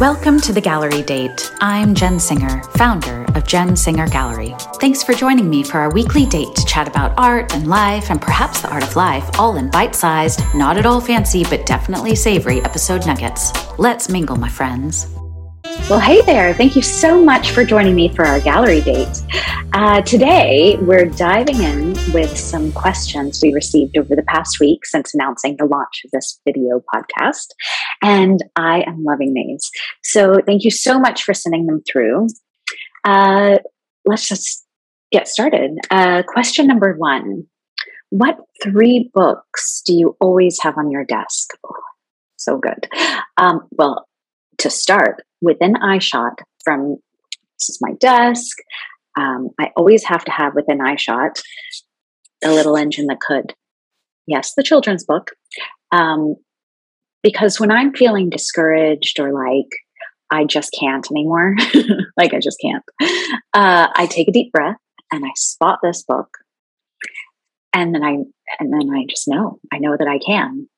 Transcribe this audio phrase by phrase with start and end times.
[0.00, 1.52] Welcome to the Gallery Date.
[1.60, 4.52] I'm Jenn Singer, founder of Jenn Singer Gallery.
[4.80, 8.20] Thanks for joining me for our weekly date to chat about art and life and
[8.20, 12.16] perhaps the art of life, all in bite sized, not at all fancy, but definitely
[12.16, 13.52] savory episode nuggets.
[13.78, 15.06] Let's mingle, my friends.
[15.90, 16.54] Well, hey there.
[16.54, 19.22] Thank you so much for joining me for our gallery date.
[19.74, 25.12] Uh, today, we're diving in with some questions we received over the past week since
[25.14, 27.48] announcing the launch of this video podcast.
[28.02, 29.70] And I am loving these.
[30.02, 32.28] So, thank you so much for sending them through.
[33.04, 33.58] Uh,
[34.06, 34.64] let's just
[35.12, 35.72] get started.
[35.90, 37.46] Uh, question number one
[38.10, 41.50] What three books do you always have on your desk?
[41.66, 41.74] Oh,
[42.36, 42.88] so good.
[43.36, 44.06] Um, well,
[44.58, 46.96] to start, within eyeshot from
[47.58, 48.56] this is my desk.
[49.18, 51.40] Um, I always have to have within eyeshot
[52.42, 53.54] the little engine that could.
[54.26, 55.30] Yes, the children's book.
[55.92, 56.36] Um,
[57.22, 59.70] because when I'm feeling discouraged or like
[60.30, 61.56] I just can't anymore,
[62.16, 62.84] like I just can't,
[63.54, 64.76] uh, I take a deep breath
[65.12, 66.28] and I spot this book,
[67.72, 68.16] and then I
[68.60, 70.68] and then I just know I know that I can.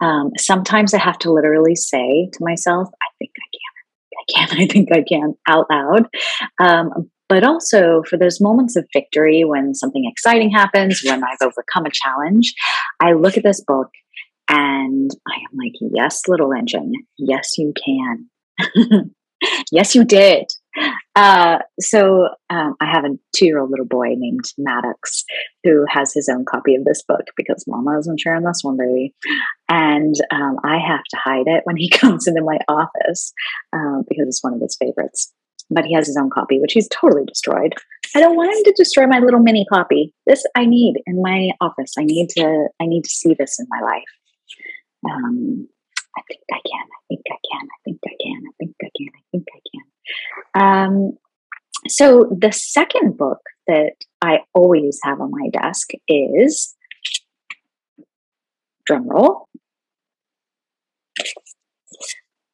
[0.00, 2.88] Um, sometimes I have to literally say to myself.
[4.34, 6.06] Can, I think I can out loud.
[6.60, 11.84] Um, but also for those moments of victory when something exciting happens, when I've overcome
[11.86, 12.54] a challenge,
[13.00, 13.88] I look at this book
[14.48, 19.10] and I am like, yes, little engine, yes, you can.
[19.70, 20.46] yes, you did.
[21.16, 25.24] Uh, so um, I have a two year old little boy named Maddox
[25.64, 29.14] who has his own copy of this book because mama isn't sharing this one, baby.
[29.68, 33.32] And um, I have to hide it when he comes into my office
[33.72, 35.32] um, because it's one of his favorites.
[35.70, 37.74] But he has his own copy, which he's totally destroyed.
[38.14, 40.14] I don't want him to destroy my little mini copy.
[40.26, 41.92] This I need in my office.
[41.98, 42.68] I need to.
[42.80, 44.02] I need to see this in my life.
[45.04, 45.68] Um,
[46.16, 46.86] I think I can.
[46.86, 47.66] I think I can.
[47.68, 48.42] I think I can.
[48.46, 49.17] I think I can.
[50.54, 51.12] Um,
[51.88, 56.74] so the second book that I always have on my desk is
[58.90, 59.44] drumroll.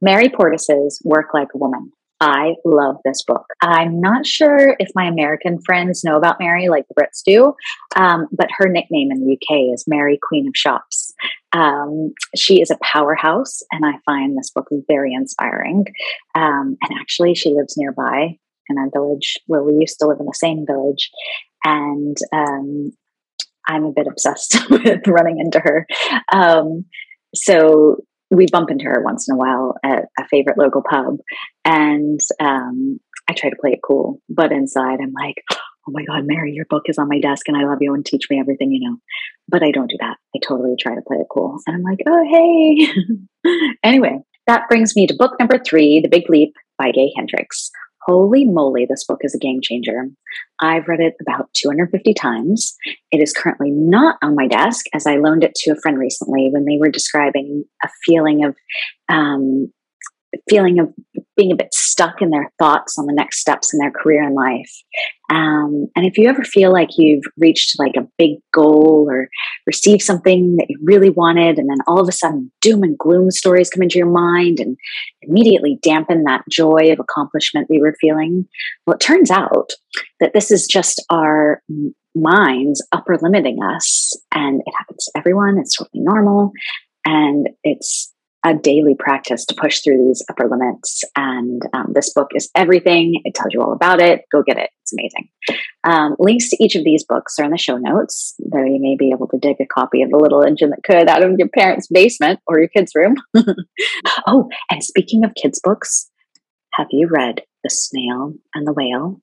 [0.00, 1.92] Mary Portas's Work Like a Woman.
[2.20, 3.46] I love this book.
[3.62, 7.54] I'm not sure if my American friends know about Mary like the Brits do,
[7.96, 11.12] um, but her nickname in the UK is Mary Queen of Shops.
[11.52, 15.86] Um, she is a powerhouse, and I find this book very inspiring.
[16.34, 18.36] Um, and actually, she lives nearby
[18.68, 21.10] in a village where we used to live in the same village.
[21.64, 22.92] And um,
[23.68, 25.86] I'm a bit obsessed with running into her.
[26.32, 26.84] Um,
[27.34, 27.98] so
[28.30, 31.16] we bump into her once in a while at a favorite local pub.
[31.64, 36.24] And um, I try to play it cool, but inside I'm like, oh my God,
[36.26, 38.72] Mary, your book is on my desk and I love you and teach me everything
[38.72, 38.96] you know.
[39.48, 40.16] But I don't do that.
[40.34, 41.58] I totally try to play it cool.
[41.66, 42.24] And I'm like, oh,
[43.44, 43.58] hey.
[43.82, 47.70] anyway, that brings me to book number three, The Big Leap by Gay Hendricks.
[48.08, 50.06] Holy moly, this book is a game changer.
[50.60, 52.74] I've read it about 250 times.
[53.12, 56.48] It is currently not on my desk as I loaned it to a friend recently
[56.50, 58.56] when they were describing a feeling of
[59.10, 59.70] um,
[60.48, 60.88] feeling of
[61.38, 64.34] being a bit stuck in their thoughts on the next steps in their career and
[64.34, 64.70] life.
[65.30, 69.28] Um, and if you ever feel like you've reached like a big goal or
[69.66, 73.30] received something that you really wanted, and then all of a sudden doom and gloom
[73.30, 74.76] stories come into your mind and
[75.22, 78.46] immediately dampen that joy of accomplishment we were feeling,
[78.86, 79.70] well, it turns out
[80.18, 81.62] that this is just our
[82.14, 86.50] minds upper limiting us and it happens to everyone it's totally normal
[87.04, 88.12] and it's
[88.44, 91.02] a daily practice to push through these upper limits.
[91.16, 93.20] And um, this book is everything.
[93.24, 94.22] It tells you all about it.
[94.30, 94.70] Go get it.
[94.82, 95.28] It's amazing.
[95.84, 98.96] Um, links to each of these books are in the show notes, though you may
[98.96, 101.48] be able to dig a copy of The Little Engine That Could out of your
[101.48, 103.16] parents' basement or your kids' room.
[104.26, 106.08] oh, and speaking of kids' books,
[106.74, 109.20] have you read The Snail and the Whale?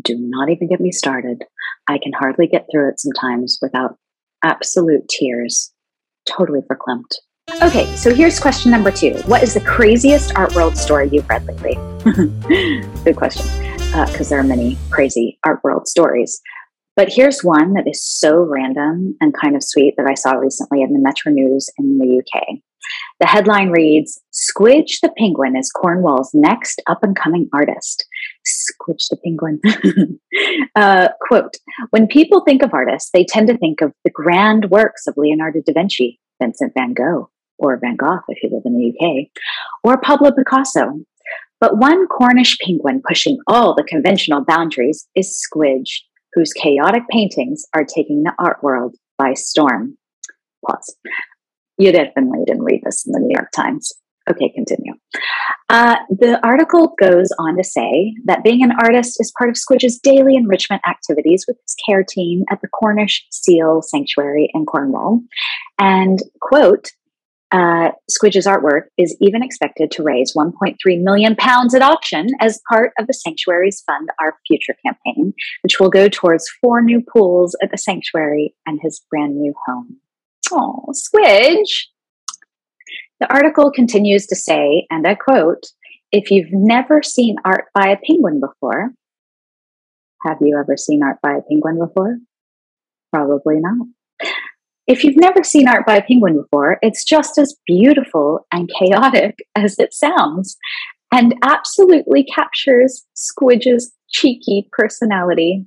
[0.00, 1.44] Do not even get me started.
[1.88, 3.96] I can hardly get through it sometimes without
[4.44, 5.72] absolute tears.
[6.26, 7.16] Totally verklempt.
[7.62, 9.14] Okay, so here's question number two.
[9.26, 11.74] What is the craziest art world story you've read lately?
[13.04, 13.46] Good question,
[13.76, 16.40] because uh, there are many crazy art world stories.
[16.96, 20.82] But here's one that is so random and kind of sweet that I saw recently
[20.82, 22.58] in the Metro News in the UK.
[23.20, 28.04] The headline reads Squidge the Penguin is Cornwall's next up and coming artist.
[28.46, 29.60] Squidge the Penguin.
[30.76, 31.56] uh, quote
[31.90, 35.60] When people think of artists, they tend to think of the grand works of Leonardo
[35.64, 39.28] da Vinci, Vincent van Gogh, or Van Gogh if you live in the UK,
[39.82, 41.00] or Pablo Picasso.
[41.60, 46.02] But one Cornish penguin pushing all the conventional boundaries is Squidge,
[46.34, 49.96] whose chaotic paintings are taking the art world by storm.
[50.66, 50.96] Pause.
[51.78, 53.92] You definitely didn't read this in the New York Times.
[54.30, 54.94] Okay, continue.
[55.68, 59.98] Uh, the article goes on to say that being an artist is part of Squidge's
[59.98, 65.20] daily enrichment activities with his care team at the Cornish Seal Sanctuary in Cornwall.
[65.78, 66.92] And, quote,
[67.54, 72.90] uh, Squidge's artwork is even expected to raise 1.3 million pounds at auction as part
[72.98, 77.70] of the sanctuary's Fund Our Future campaign, which will go towards four new pools at
[77.70, 79.98] the sanctuary and his brand new home.
[80.50, 81.86] Oh, Squidge!
[83.20, 85.64] The article continues to say, and I quote,
[86.10, 88.90] if you've never seen art by a penguin before,
[90.24, 92.18] have you ever seen art by a penguin before?
[93.12, 93.86] Probably not.
[94.86, 99.38] If you've never seen art by a penguin before, it's just as beautiful and chaotic
[99.56, 100.56] as it sounds
[101.12, 105.64] and absolutely captures Squidge's cheeky personality.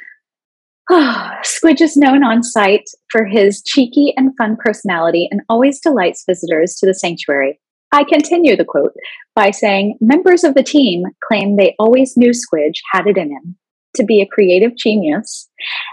[0.90, 6.74] Squidge is known on site for his cheeky and fun personality and always delights visitors
[6.76, 7.60] to the sanctuary.
[7.92, 8.92] I continue the quote
[9.34, 13.56] by saying members of the team claim they always knew Squidge had it in him
[13.94, 15.48] to be a creative genius,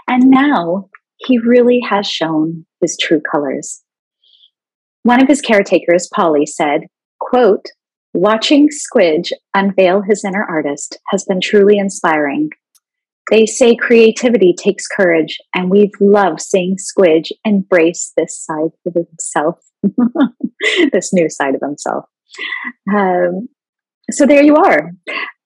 [0.08, 3.82] and now he really has shown his true colors.
[5.02, 6.82] One of his caretakers, Polly, said,
[7.20, 7.66] quote,
[8.14, 12.50] Watching Squidge unveil his inner artist has been truly inspiring.
[13.30, 19.58] They say creativity takes courage, and we've loved seeing Squidge embrace this side of himself,
[20.92, 22.06] this new side of himself.
[22.92, 23.48] Um,
[24.10, 24.92] so there you are.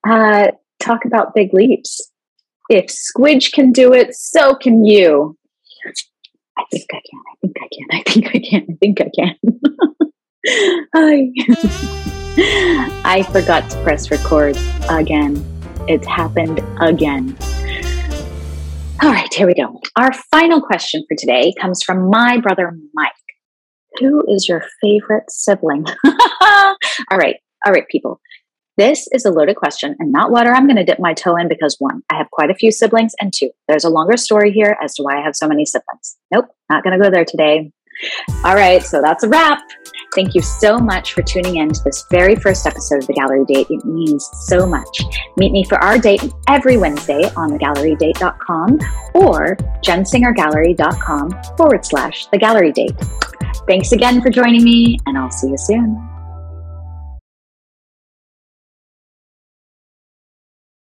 [0.07, 2.09] Uh, talk about big leaps.
[2.69, 5.37] If Squidge can do it, so can you.
[6.57, 7.21] I think I can.
[7.27, 7.87] I think I can.
[7.91, 8.65] I think I can.
[8.69, 9.35] I think I can.
[10.95, 11.29] Hi.
[13.05, 14.57] I forgot to press record
[14.89, 15.43] again.
[15.87, 17.37] It's happened again.
[19.01, 19.81] All right, here we go.
[19.97, 23.11] Our final question for today comes from my brother Mike.
[23.99, 25.85] Who is your favorite sibling?
[26.05, 28.19] all right, all right, people.
[28.75, 31.47] This is a loaded question and not water I'm going to dip my toe in
[31.47, 34.77] because one, I have quite a few siblings, and two, there's a longer story here
[34.83, 36.17] as to why I have so many siblings.
[36.31, 37.71] Nope, not going to go there today.
[38.43, 39.61] All right, so that's a wrap.
[40.15, 43.45] Thank you so much for tuning in to this very first episode of The Gallery
[43.45, 43.67] Date.
[43.69, 45.01] It means so much.
[45.37, 48.79] Meet me for our date every Wednesday on thegallerydate.com
[49.13, 49.55] or
[49.85, 52.95] jennsingergallery.com forward slash The Gallery Date.
[53.67, 56.12] Thanks again for joining me, and I'll see you soon.